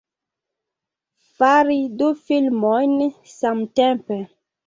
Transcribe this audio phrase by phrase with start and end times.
[1.41, 2.97] Fari du filmojn
[3.35, 4.21] samtempe!